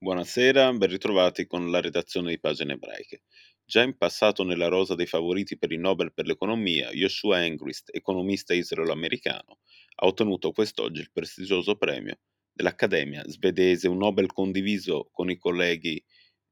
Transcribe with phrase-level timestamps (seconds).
[0.00, 3.22] Buonasera, ben ritrovati con la redazione di Pagine Ebraiche.
[3.64, 8.54] Già in passato nella rosa dei favoriti per il Nobel per l'economia, Joshua Engrist, economista
[8.54, 9.58] israelo-americano,
[9.96, 12.18] ha ottenuto quest'oggi il prestigioso premio
[12.52, 16.02] dell'Accademia svedese, un Nobel condiviso con i colleghi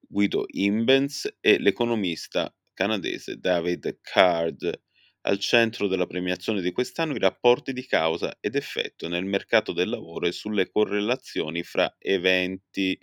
[0.00, 4.82] Guido Imbens e l'economista canadese David Card.
[5.22, 9.88] Al centro della premiazione di quest'anno i rapporti di causa ed effetto nel mercato del
[9.88, 12.96] lavoro e sulle correlazioni fra eventi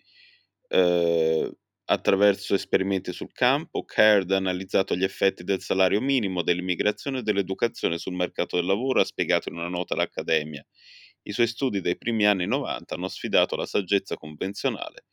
[0.73, 1.51] eh,
[1.85, 3.83] attraverso esperimenti sul campo.
[3.85, 9.01] Caird ha analizzato gli effetti del salario minimo, dell'immigrazione e dell'educazione sul mercato del lavoro,
[9.01, 10.65] ha spiegato in una nota all'Accademia.
[11.23, 15.05] I suoi studi dei primi anni 90 hanno sfidato la saggezza convenzionale,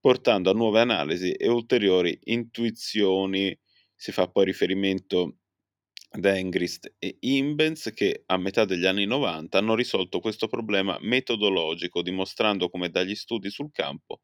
[0.00, 3.56] portando a nuove analisi e ulteriori intuizioni.
[3.94, 5.36] Si fa poi riferimento
[6.12, 12.02] ad Engrist e Imbens che a metà degli anni 90 hanno risolto questo problema metodologico
[12.02, 14.20] dimostrando come dagli studi sul campo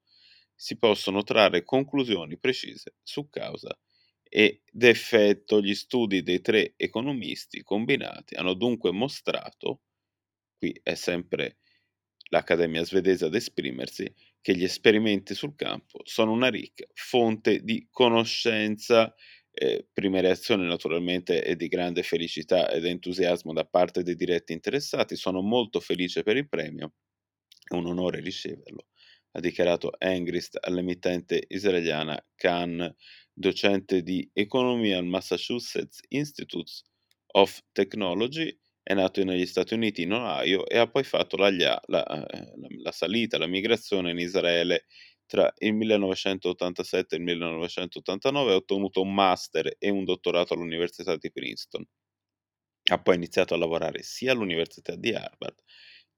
[0.57, 3.79] si possono trarre conclusioni precise su causa
[4.23, 5.61] ed effetto.
[5.61, 9.83] Gli studi dei tre economisti combinati hanno dunque mostrato,
[10.59, 11.59] qui è sempre
[12.29, 19.15] l'Accademia svedese ad esprimersi, che gli esperimenti sul campo sono una ricca fonte di conoscenza
[19.59, 25.17] eh, prima reazione naturalmente è di grande felicità ed entusiasmo da parte dei diretti interessati.
[25.17, 26.93] Sono molto felice per il premio,
[27.67, 28.89] è un onore riceverlo,
[29.37, 32.95] ha dichiarato Engrist all'emittente israeliana Khan,
[33.35, 36.73] docente di economia al Massachusetts Institute
[37.35, 38.59] of Technology.
[38.83, 42.05] È nato negli Stati Uniti in Ohio e ha poi fatto la, la, la,
[42.83, 44.87] la salita, la migrazione in Israele
[45.27, 51.31] tra il 1987 e il 1989 ha ottenuto un master e un dottorato all'Università di
[51.31, 51.85] Princeton.
[52.91, 55.57] Ha poi iniziato a lavorare sia all'Università di Harvard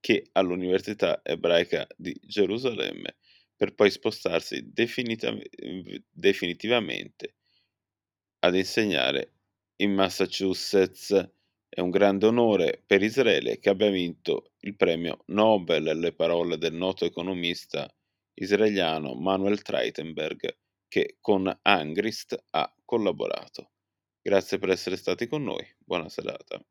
[0.01, 3.17] che all'Università ebraica di Gerusalemme
[3.57, 7.35] per poi spostarsi definitivamente
[8.41, 9.33] ad insegnare
[9.77, 11.31] in Massachusetts.
[11.69, 16.72] È un grande onore per Israele che abbia vinto il premio Nobel, le parole del
[16.72, 17.93] noto economista
[18.34, 20.56] israeliano Manuel Treitenberg
[20.87, 23.72] che con Angrist ha collaborato.
[24.22, 26.65] Grazie per essere stati con noi, buona serata.